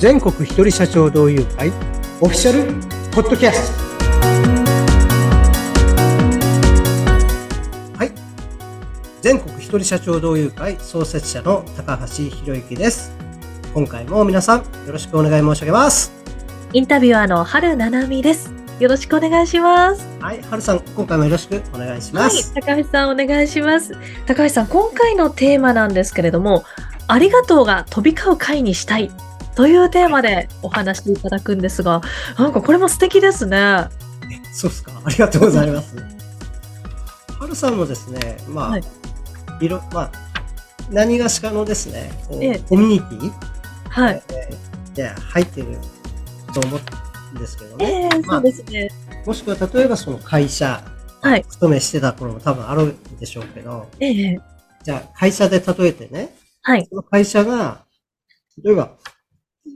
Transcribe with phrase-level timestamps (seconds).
[0.00, 1.68] 全国一人社長同友会
[2.22, 2.72] オフィシャル
[3.12, 3.84] ポッドキャスト。
[7.98, 8.12] はい。
[9.20, 13.12] 全国一人社長同友会創設者の高橋博之です。
[13.74, 16.14] 今回も皆さんよろしくお願い申し上げます。
[16.72, 18.50] インタビュアーの春七海です。
[18.78, 20.08] よろしくお願いします。
[20.18, 20.40] はい。
[20.40, 23.92] 春さん今回もよろしくお願いします、はい、高橋さんお願いします。
[24.24, 26.64] 高橋さん、今回のテーマなんですけれども、
[27.06, 29.10] ありがとうが飛び交う会にしたい
[29.60, 32.00] というテーマでお話しいただくんですが、
[32.38, 33.90] なんかこれも素敵ですね。
[34.54, 35.02] そうですか？
[35.04, 35.94] ありがとうございます
[37.38, 38.82] 春さんもですねまあ、はい
[39.60, 40.12] い、ろまあ
[40.90, 43.32] 何がしかのですねこうええコミュニティ？
[43.90, 44.22] はい。
[44.94, 45.76] で入ってる
[46.54, 46.78] と思
[47.34, 48.88] うんですけどえね、えまあそうですね。
[49.26, 50.82] もしくは例えばその会社、
[51.20, 51.44] はい。
[51.44, 54.40] 勤めしてた頃も多分あるんでしょうけど、ええ
[54.84, 56.86] じゃあ会社で例えてね、はい。
[56.88, 57.84] その会社が、
[58.64, 58.96] 例えば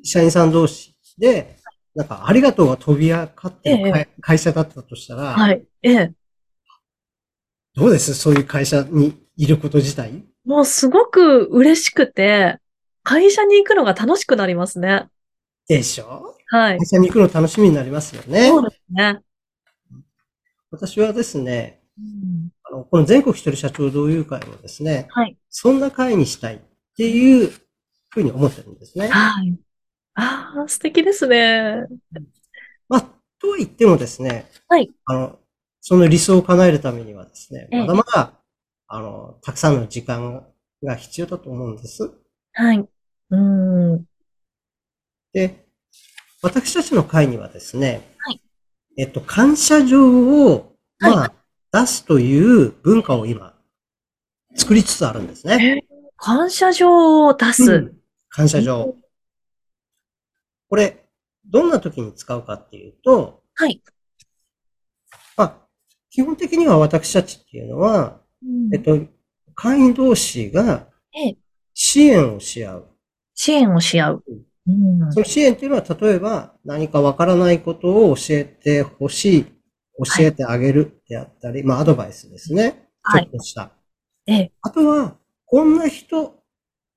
[0.04, 1.56] 社員さん同士で、
[1.94, 5.64] なんかありがとうが飛び交ってる会,、会社だったとしたら、はい。
[5.82, 6.12] ええ
[7.76, 8.14] どうです？
[8.14, 10.24] そういう会社にいること自体？
[10.44, 12.58] もうすごく嬉しくて、
[13.02, 15.08] 会社に行くのが楽しくなりますね。
[15.66, 16.36] でしょ？
[16.48, 16.86] はい会。
[16.86, 18.48] 社に行くの楽しみになりますよね。
[18.48, 19.20] そうですね。
[20.70, 25.36] 私はですね、うんあのこの全国一人社長同友会もですね、はい。
[25.48, 26.58] そんな会にしたいっ
[26.96, 27.52] ていう
[28.10, 29.08] ふうに思ってるんですね。
[29.08, 29.56] はい。
[30.14, 31.86] ああ、素敵ですね。
[32.88, 33.00] まあ、
[33.40, 34.90] とは言ってもですね、はい。
[35.06, 35.38] あの、
[35.80, 38.32] その理想を叶えるためにはですね、ええまだまだ、
[38.86, 40.46] あの、たくさんの時間
[40.82, 42.10] が必要だと思うんです。
[42.52, 42.88] はい。
[43.30, 44.04] うん。
[45.32, 45.66] で、
[46.42, 48.40] 私たちの会にはですね、はい
[48.96, 51.32] えっと、感謝状を、まあ、は
[51.72, 53.54] 出すという文化を今、
[54.54, 55.82] 作りつつあるんですね。
[55.82, 57.72] え感謝状を出す。
[57.72, 57.94] うん
[58.28, 58.96] 感謝状。
[60.74, 61.04] これ、
[61.48, 63.80] どんな時に使うかっていうと、はい。
[65.36, 65.54] まあ、
[66.10, 68.20] 基本的には私たちっていうのは、
[68.72, 68.98] えっと、
[69.54, 71.36] 会員同士がええ
[71.74, 72.88] 支援をし合う。
[73.36, 74.24] 支援をし合う。
[74.66, 82.88] うんその支援っていうのは、例えば何かわからないことを教えてほしい、教えてあげるであったり、まあアドバイスですね。
[83.00, 83.70] はいちょっとした。
[84.26, 86.34] ええあとは、こんな人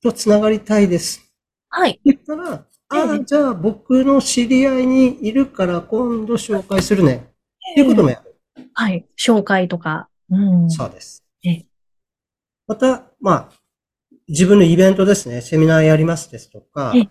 [0.02, 1.32] とつながりたいです。
[1.70, 2.02] はい。
[2.04, 7.34] 言ったら、ああ、ええじゃあ僕の知り合いにいるから今度紹介するね。
[7.72, 8.40] っていうこともやる。
[8.74, 9.06] はい。
[9.18, 10.10] 紹介とか。
[10.30, 10.70] うん。
[10.70, 11.24] そうです。
[11.44, 11.66] ええ
[12.68, 13.50] また、まあ、
[14.28, 17.10] 自分のイベントですね、セミナーやりますですとかええ、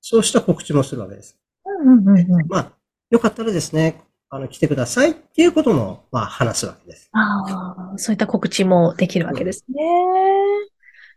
[0.00, 1.38] そうした告知もするわけです。
[1.64, 2.48] うんうんうんうん。
[2.48, 2.72] まあ、
[3.10, 7.10] よかったらですね、あの、来てくださいっていうことも、まあ、話すわけです。
[7.12, 9.84] ああ、そういった告知もできるわけですね。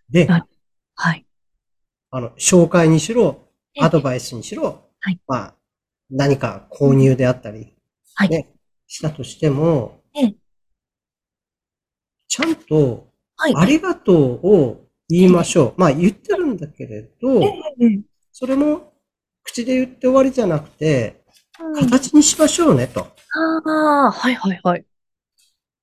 [0.09, 0.43] で、はい
[0.95, 1.25] はい。
[2.11, 5.19] あの、紹介にしろ、ええアドバイスにしろ、はい。
[5.27, 5.55] まあ、
[6.09, 7.73] 何か購入であったり、
[8.15, 8.29] はい。
[8.29, 8.53] ね、
[8.87, 10.35] したとしても、ええ。
[12.27, 13.53] ちゃんと、はい。
[13.55, 15.81] ありがとうを言いましょう。
[15.81, 17.47] まあ、言ってるんだけれど、え
[17.79, 17.99] え
[18.31, 18.93] それも、
[19.43, 21.23] 口で言って終わりじゃなくて、
[21.59, 21.75] うん。
[21.75, 23.01] 形にしましょうね、と。
[23.01, 23.07] あ
[24.07, 24.85] あ、はいはいはい。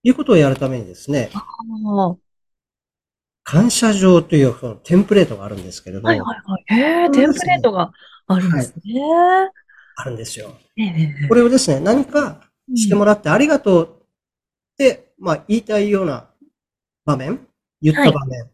[0.02, 1.30] いうことをやるためにですね、
[3.50, 6.64] 感謝状というそのテンプレートがあるんですけれど、はいはいはい。
[6.66, 7.92] へえ、テンプレートが
[8.26, 9.00] あるんですね。
[9.96, 10.54] あるんですよ。
[10.76, 12.42] ええこれをですね、何か
[12.74, 16.28] してもらってありがとうって、まあ言いたいような
[17.06, 17.40] 場面、
[17.80, 18.50] 言った場面、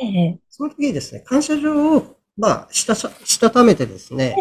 [0.00, 4.34] ええその時にですね、感謝状を、まあ、したさ、したためてですね、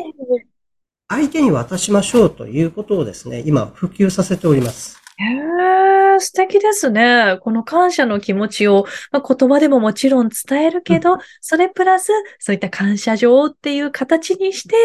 [1.10, 5.02] 相手に渡しましょうということをですね、今普及させております。
[5.18, 5.87] へえ、
[6.20, 7.38] 素敵ですね。
[7.42, 14.76] この感謝の気持ちを、まあ、言葉でももちろん伝えるけど、それプラス、そういった感謝状っていう形にして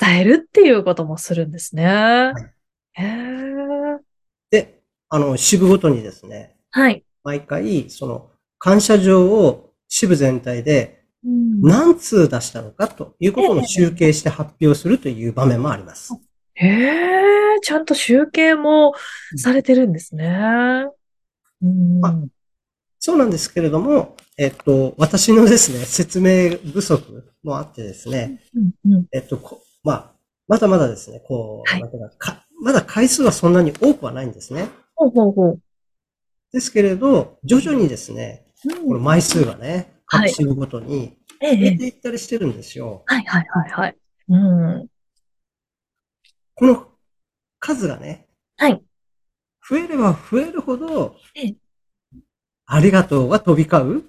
[0.00, 2.32] 伝えるっていうこともするんですね。
[2.94, 3.98] へえ、
[4.50, 7.04] で、あの、支部ごとにですね、はい。
[7.24, 16.14] 毎回、その、感謝状を支部全体でうん何通出したのかということを集計して発表するという場面もあります。
[16.62, 18.92] へえ、ちゃんと集計も
[19.36, 20.86] されてるんですね。
[21.62, 22.14] うんあ
[23.02, 28.42] そうなんですけれども、えっと、私のですね、説明不足もあってですね、
[28.84, 30.12] うんうんえっと、こまあ、
[30.48, 31.82] まだまだですね、こう、はい
[32.62, 34.68] まだ回数はそんなに多くはないんですね。
[34.94, 35.60] ほうほうほう。
[36.52, 43.02] ですけれど、徐々にですね、うんこの枚数がね、はい各支部ごとにええ、減っていったりしてるんですよ。
[43.06, 43.96] はいはいはいはい。
[44.28, 44.86] うん。
[46.60, 46.88] この
[47.58, 48.28] 数がね、
[48.58, 48.84] はい。
[49.66, 51.56] 増えれば増えるほどええ、
[52.66, 54.04] ありがとうが飛び交う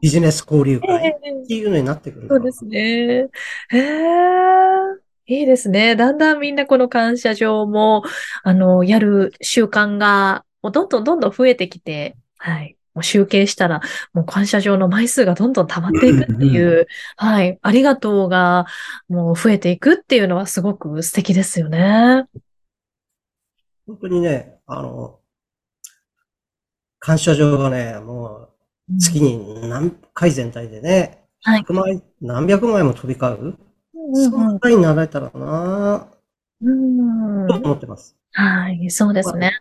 [0.00, 3.28] ビジネス交流え会っえていうのになってくるんだろうそうですね。
[3.70, 5.96] へえ、いいですね。
[5.96, 8.02] だんだんみんなこの感謝状も、
[8.42, 12.76] あの、やる習慣が、もうどんどんどんどん増えてきて、はい。
[12.94, 13.80] もう集計したら、
[14.12, 16.86] もう感謝状の枚数がどんどん溜まっていくっていうんう、
[17.16, 17.58] はい。
[17.60, 18.66] ありがとうが、
[19.08, 22.26] もう増えていくっていうのはすごく素敵ですよね。
[23.86, 25.20] 本当にね、あの、
[26.98, 28.48] 感謝状がね、も
[28.88, 31.62] ううん月に何回全体でね、はい。
[31.62, 33.58] 100枚、何百枚も飛び交う、うん
[34.16, 36.08] そんな回になられたらな
[36.60, 38.16] うんぁ、と思ってます。
[38.32, 39.52] はい、そうですね。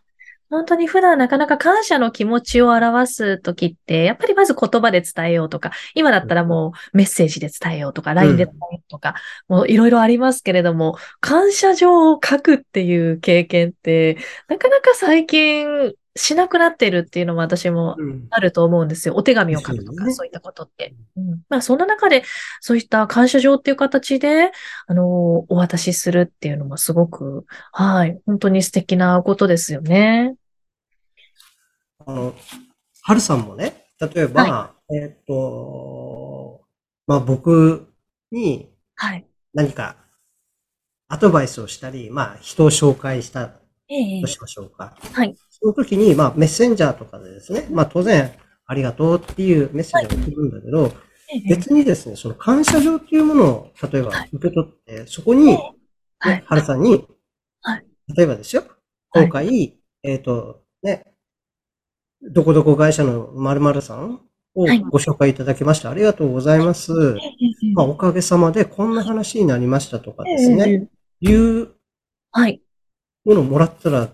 [0.54, 9.16] 本当に普段なかなか感謝の気持ちを表すときって、やっぱりまず言葉で伝えようとか、今だったらもうメッセージで伝えようとか、LINE で伝えようとか、
[9.48, 14.18] もういろいろありますけれども、感謝状を書くっていう経験って、
[14.48, 19.16] なかなか最近しなくなってるっていうのも私もうんあると思うんですよ。
[19.16, 20.94] お手紙を書くとか、そういったことって。
[21.18, 22.24] うん、まあ、そんな中で、
[22.62, 24.52] そういった感謝状っていう形で、
[24.86, 30.36] あの、お渡しするっていうのもすごく、はい、本当に素敵なことですよね。
[32.06, 32.36] あの、
[33.02, 36.66] はるさんもね、例えば、えーっと、
[37.08, 37.94] まあ僕
[38.32, 39.26] にはい。
[39.54, 39.98] 何か
[41.08, 43.52] アドバイスをしたり、まあ人を紹介した
[43.90, 44.96] ええとしましょうか。
[45.14, 45.36] はい。
[45.50, 48.32] その時に、まあメッセンジャーとかでですね、まあ当然、
[48.66, 50.92] ありがとうっていうメッセージを送るんだけど、
[51.32, 55.56] ええ別にですね、その感謝状っていうものを、例えば受け取って、そこに、
[56.20, 57.06] はいね、はるさんに、
[57.62, 57.86] はい。
[58.16, 58.64] 例えばですよ、
[59.12, 59.26] はい。
[59.26, 61.12] 今回、えっ、と、ね、
[62.31, 64.22] どこどこ会社の〇〇さん
[64.56, 64.80] をはい。
[64.80, 66.92] ご紹介いただきましてありがとうございます。
[66.92, 70.90] ええまあ、おかげさまでこんな話になりましたとかですえね、
[71.24, 71.70] えいう
[72.31, 72.62] はい。
[73.25, 74.10] ものをもらったら、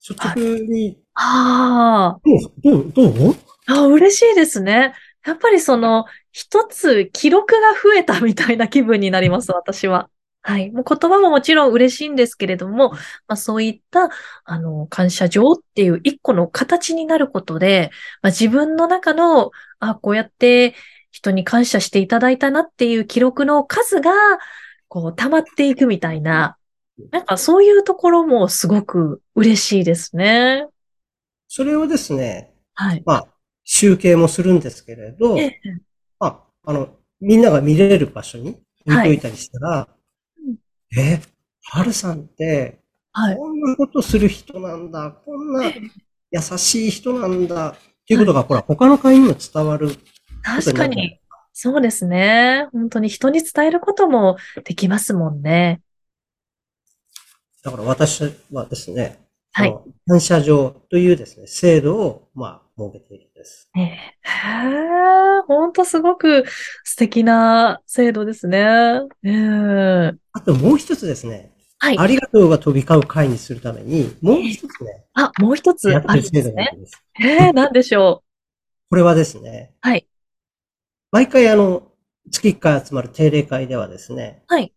[0.00, 3.34] 率直に、あどう、どう、どう？
[3.66, 4.94] あ、あ、嬉しいですね。
[5.24, 10.08] やっぱりその、一つ記録が増えたみたいな気分になります、私は。
[10.44, 10.72] はい。
[10.72, 12.98] もう言葉ももちろん嬉しいんですけれども、ま
[13.28, 14.10] あ、そういった、
[14.44, 17.90] あの、感謝状っていう一個の形になることで、
[18.22, 20.74] まあ、自分の中の、あ、こうやって
[21.12, 24.10] 人に感謝していただいたなっていう記録の数が、
[24.88, 26.56] こう、溜まっていくみたいな、
[27.12, 30.66] なんかそういうところもすごく嬉しいですね。
[31.46, 33.02] それをですね、はい。
[33.06, 33.28] まあ、
[33.62, 35.60] 集計もするんですけれど、ええ
[36.18, 40.01] まあ、あの、みんなが見れる場所に置いといたりしたら、うん
[40.96, 41.20] え、
[41.64, 42.80] はるさんって、
[43.12, 43.36] はい。
[43.36, 45.64] こんなことする人なんだ、こんな
[46.30, 47.74] 優しい人なんだ、っ
[48.06, 49.96] ていうことが、ほら、他の会にも伝わる
[50.42, 51.18] 確かに。
[51.52, 52.68] そうですね。
[52.72, 55.82] 本当に人に伝えることもできますもんね。
[57.62, 59.20] だから私はですね、
[59.52, 63.70] はい感謝状というですね、制度を、まあ、設けているんです。
[63.76, 66.44] ええへえ、本当すごく
[66.84, 68.58] 素敵な制度ですね。
[69.24, 71.52] ええあともう一つですね、
[71.82, 71.98] はい。
[71.98, 76.54] ありがとうが飛び交う会にするために、もう一つね、あ、もう一つやってある制度ですね。
[76.54, 77.04] があるんです。
[77.20, 78.22] ええ、なんでしょ
[78.88, 79.88] これはですね、う。
[79.88, 80.06] はい。
[81.10, 81.90] 毎回あの、
[82.30, 84.72] 月1回集まる定例会ではですね、はい。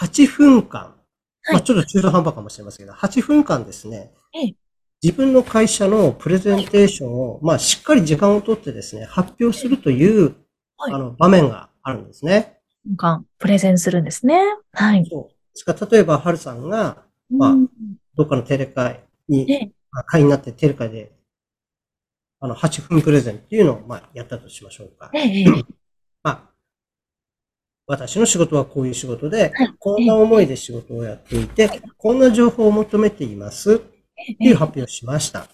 [0.00, 4.54] 8分間、はいまあちょっと中途半端かもしれませんけど、8分間ですね、ええ
[5.02, 10.34] 自分の会社のプレゼンテーションを、まあしっかり時間をとってですね、発表するという、
[10.76, 12.60] はいあの、場面があるんですね。
[13.38, 14.40] プレゼンするんですね。
[14.72, 15.06] はい。
[15.10, 15.32] そう。
[15.32, 17.68] ですから、例えば、はるさんが、まあうん
[18.16, 19.72] どっかの定例会に、
[20.06, 21.12] 会になって定例会で、
[22.38, 25.10] あの、8分プレゼンっていうのを、まあ、やったとしましょうか。
[25.14, 25.64] ええ、ええ
[26.22, 26.50] まあ、
[27.86, 33.80] 私の仕事はこういう仕事ではい、こんな思いで仕事をやっていて、こんな情報を求めています
[34.22, 35.40] ってええいう発表をしました。
[35.40, 35.46] は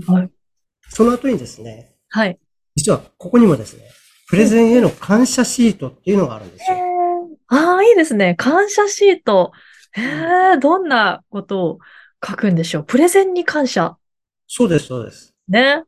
[0.00, 0.30] い、はい。
[0.88, 2.38] その後にですね、はい。
[2.74, 3.84] 実はここにもですね、
[4.28, 6.76] プレゼンへの感謝シートっていうのがあるんですよ。
[7.48, 8.34] ああ、いいですね。
[8.36, 9.52] 感謝シート。
[9.92, 10.02] へ
[10.54, 11.78] え、どんなことを
[12.26, 12.84] 書くんでしょう？
[12.84, 13.96] プレゼンに感謝。
[14.46, 15.34] そうです、そうです。
[15.48, 15.84] ね。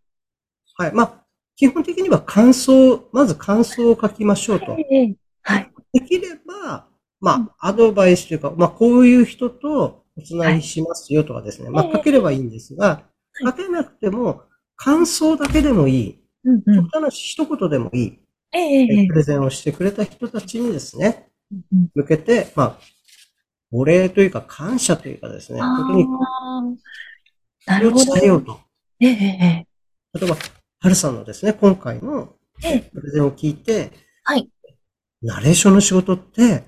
[0.76, 0.92] はい。
[0.92, 1.24] まあ、
[1.56, 4.76] 基本的には感想、まず感想を書きましょうと。
[4.90, 5.72] ええはい。
[5.92, 6.86] できれば、
[7.20, 11.70] まあ、アドバイスというか、まあ、こういう人とおつなぎしますよとかですね。
[11.70, 13.02] まあ、書ければいいんですが、
[13.44, 14.42] 書けなくても、
[14.76, 16.24] 感想だけでもいい。
[16.44, 16.76] うんうん。
[16.84, 18.18] 極端な一言でもいい。
[18.52, 22.78] ええええプレゼンをしてくれた人たちにですね、うん向けて、まあ、
[23.70, 26.06] お礼というか感謝というかですね、あ本当に
[27.66, 28.14] それを。
[28.14, 28.60] 伝えようと。
[29.00, 30.36] ええええ例えば、
[30.80, 32.34] はるさんのですね、今回の
[32.64, 33.92] ええプレゼンを聞いて、
[34.24, 34.48] はい。
[35.22, 36.64] ナレーションの仕事って、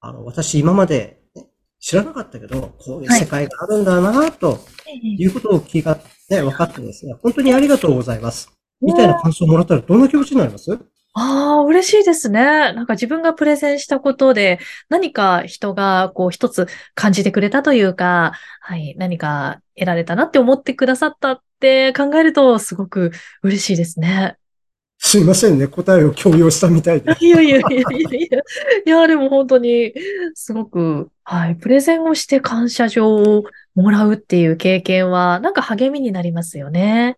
[0.00, 1.17] あの、私今まで、ね、
[1.80, 8.52] 知らなかったけど、こういう世界があるんだなとええいうことを聞が、ね、分かってですね、本当にありがとうございます。
[8.80, 10.78] みたいな感想をもらったらどんな気持ちになります？
[11.14, 12.42] ああ、嬉しいですね。
[12.42, 23.10] なんか自分がプレゼンしたことで、何か人がこう一つ感じてくれたというか、はい、何か得られたなって思ってくださったって考えると、すごく
[23.42, 24.36] 嬉しいですね。
[24.98, 25.68] すいませんね。
[25.68, 27.16] 答えを強要したみたいで。
[27.20, 28.38] いやいやいやいやいや。
[28.86, 29.94] いや、でも本当に、
[30.34, 37.16] すごく、はい、プレゼンをして感謝状をもらうっていう経験は、なんか励みになりますよね。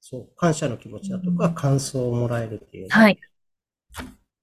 [0.00, 2.88] そう、感謝の気持ちだとか、感想をもらえるっていう、ね。
[2.90, 3.18] はい。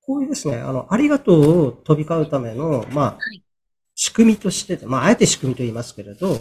[0.02, 3.44] こういうですね、あの、ありがとうを飛び交うための、まあ、はい
[4.02, 6.40] 仕組みとして、まあ、あえて仕組みと言いますけれど、うん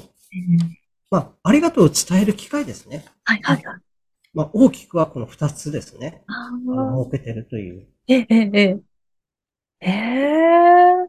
[1.10, 3.04] まあ、ありがとうを伝える機会ですね。
[3.24, 3.80] はい、はい、はい。
[4.38, 6.22] まあ、大きくはこの二つですね。
[6.28, 6.52] あ
[6.92, 7.88] あ設けてるという。
[8.06, 8.78] ええ、ええ、ええ。
[9.80, 11.08] ええ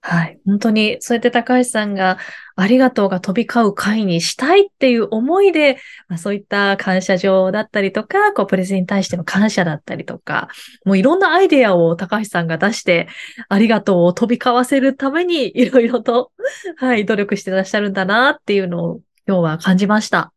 [0.00, 0.38] はい。
[0.46, 2.18] 本当に、そうやって高橋さんが
[2.54, 10.48] ありがとうが飛び交う会にしたいっていう思いで、まあ、そういった感謝状だったりとか、こう、プレゼンに対しての感謝だったりとか、
[10.84, 13.08] もういろんなアイデアを高橋さんが出して、
[13.48, 16.30] ありがとうを飛び交わせるために、 いろいろと、
[16.76, 20.32] はい、努力してらっしゃるんだなっていうのを今日は感じました。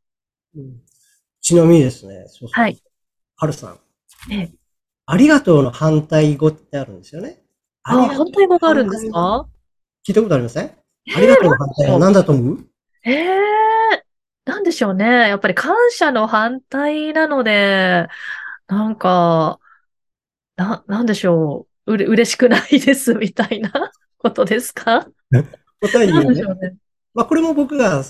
[0.56, 0.87] うん
[1.42, 2.50] ちなみにですね、そうそう。
[2.52, 2.82] はい。
[3.38, 3.80] はるさん。
[4.32, 4.52] ええ
[5.10, 7.42] ありがとうの反対語ってあるんですよね。
[7.84, 9.48] あ、反対語があるんですか？
[10.06, 10.66] 聞いたことありません？
[10.66, 12.68] ありがとうの反対は何だと思う？
[13.06, 13.38] ええ
[14.44, 15.06] なんでしょうね。
[15.06, 18.08] やっぱり感謝の反対なので、
[18.68, 19.60] なんか、
[20.58, 21.94] な、なんでしょう。
[21.94, 23.72] うれ、嬉しくないですみたいな
[24.18, 25.08] ことですか？
[25.80, 26.76] 答え言うねね。
[27.14, 28.04] まあ、これも僕が、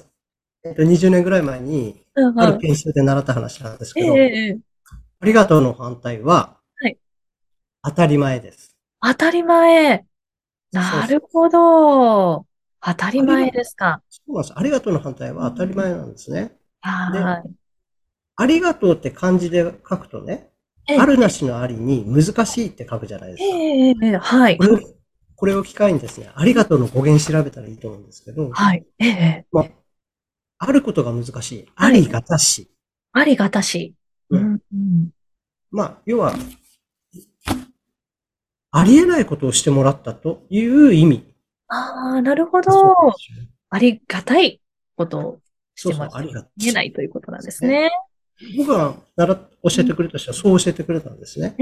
[0.69, 4.59] えっと、20年ぐらい前に、ある研修で習った話なんですえけど、
[5.19, 6.97] ありがとうの反対は、はい
[7.83, 8.75] 当たり前です。
[9.01, 10.05] 当たり前。
[10.74, 12.45] なるほど。
[12.81, 14.01] 当たり前ですか。
[14.09, 14.53] そうなんです。
[14.57, 16.57] ありがとうの反対は当たり前なんですね。
[16.81, 17.50] はい。
[18.36, 20.50] ありがとうって漢字で書くとね、
[20.89, 23.45] ええあるなしのありに難しいって書くじゃないですか。
[23.45, 25.45] ええええはいこ。
[25.45, 28.86] れを、機会にですね、ありがとうの語源調べたらいいと思うんですけど、はい。
[29.00, 29.65] ええまあ、
[30.60, 31.66] あることが難しい。
[31.76, 32.70] あはいりがたし。
[33.14, 33.94] ありがたし。
[34.30, 34.62] ううんん。
[34.74, 35.10] うん
[35.70, 36.34] まあ、要は、
[38.72, 41.24] ありえないことをしてもらったという意味。
[41.68, 42.72] ああ、なるほど。
[43.70, 44.62] ありがたい
[44.96, 45.40] ことを
[45.76, 47.90] しそうそうても、ありがた見えないということなんですね。
[48.58, 49.36] 僕が教
[49.80, 51.56] えてくれた人はそう教えてくれたんですね。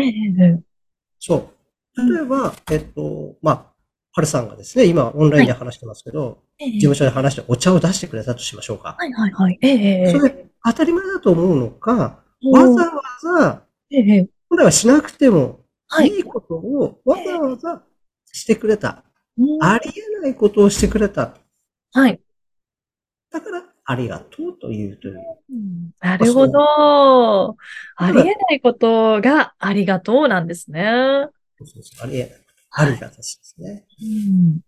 [1.19, 1.51] そ
[1.97, 2.11] う。
[2.11, 3.74] 例えば、えっと、まあ、
[4.15, 8.95] はるさんがですね、今オンラインで話してますけど、ええ事務所で話してお茶を出してくれたとしましょうか。
[8.97, 9.59] はいはいはい。
[9.61, 17.83] ええええそれ、当たり前だと思うのか、おわざわざ、ええええ本来はしなくてもはいいいことをわざわざ
[18.31, 19.03] してくれた。
[19.37, 21.33] うんありえないことをしてくれた。
[21.91, 22.21] はい。
[23.33, 25.15] だから、ありがとうというという。
[25.51, 27.57] うんなるほど。
[27.97, 31.27] ありえないことがありがとうなんですね。
[31.57, 32.44] そうそうそうありえない。
[32.77, 33.85] ありがたしですね。
[34.01, 34.59] うん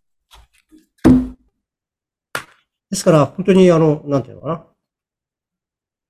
[2.89, 4.65] ですから、本当にあの、なんていうのかな。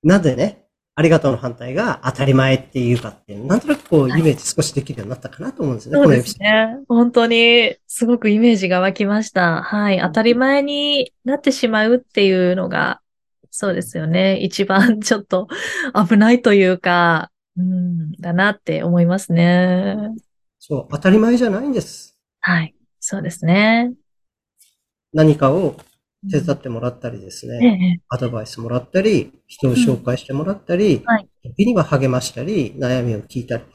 [0.04, 6.78] なんでね、ありがとうの反対が当たり前っていうかっていう、なんとなくこう、イメージ少しできるようになったかなと思うんですよね、そうですね。
[6.88, 9.62] 本当に、すごくイメージが湧きました。
[9.62, 10.00] はい。
[10.00, 13.00] 当たり前になってしまうっていうのが、
[13.50, 14.36] そうですよね。
[14.36, 15.48] 一番ちょっと
[15.94, 19.96] 危ないというか、うん、だなって思いますね。
[20.68, 20.76] ド。
[20.76, 22.18] そう、当たり前じゃないんです。
[22.40, 22.74] はい。
[23.00, 23.92] そうですね。
[25.12, 25.76] 何かを
[26.30, 33.62] 手伝ってもらったりですえね、え、アドバイスもらったり、人を紹介してもらったり、はい時には励ましたり、悩みを聞いたり。
[33.62, 33.70] こ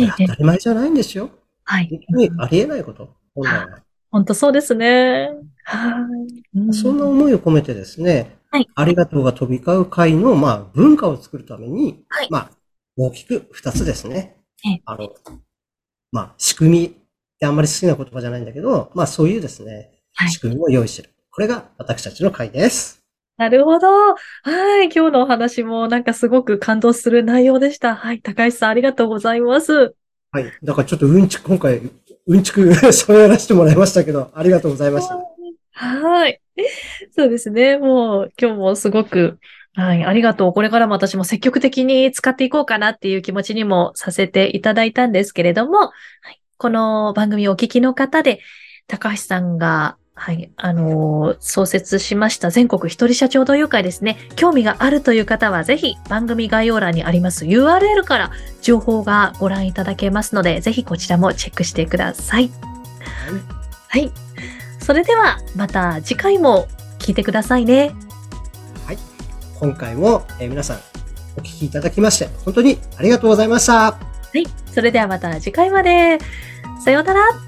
[0.00, 1.30] れええ当たり前じゃないんですよ。
[1.64, 2.00] はい本。
[2.10, 3.14] 当にありえないこと。
[3.34, 3.82] 本来は。
[4.10, 5.28] 本当そうですね。
[5.64, 6.06] は
[6.54, 6.58] い。
[6.58, 12.50] うそんな思いを込めてですね、はいありがとうが飛び交う会の、まあ、文化を作るために、はいまあ、
[12.96, 14.82] 大きく二つですねええ。
[14.86, 15.10] あの、
[16.12, 16.90] まあ、仕組みっ
[17.38, 21.10] てあんまり好きな言葉じゃないんだけど、まあ、そういうですね、はい仕組みを用意してる。
[21.30, 23.04] これが私たちの会です。
[23.36, 23.86] なるほど。
[23.88, 24.86] はい。
[24.86, 27.94] 今日のお話もなんかすごく感動する内容でした。
[27.94, 28.20] はい。
[28.20, 29.94] 高橋さんありがとうございます。
[30.32, 30.52] はい。
[30.64, 31.80] だからちょっとうんちく、今回、
[32.26, 35.16] うんちく 喋らせてもらいましたけど、ありがとうございました。
[35.70, 36.40] はい。
[37.16, 37.78] そうですね。
[37.78, 39.38] もう今日もすごく、
[39.78, 40.04] はい。
[40.04, 40.52] ありがとう。
[40.52, 45.90] これからも私も積極的に使っていこうかなっていう気持ちにもさせていただいたんですけれども、は
[46.32, 48.40] い、この番組をお聞きの方で、
[48.88, 54.18] 高橋さんが、はい、あのー創設しました全国一人社長同友会ですね。
[54.34, 62.50] 興味があるという方は、ぜひ番組概要欄にあります URL から情報がご覧いただけますので、ぜひこちらもチェックしてください。
[63.90, 64.10] はい。
[64.80, 66.66] それでは、また次回も
[66.98, 67.94] 聞いてくださいね。
[69.60, 70.78] 今回も、えー皆さん、
[71.36, 73.92] お聞きいただきまして、本当にありがとうございました。
[73.92, 73.98] は
[74.34, 74.44] い。
[74.72, 76.18] それではまた次回まで。
[76.84, 77.47] さようなら。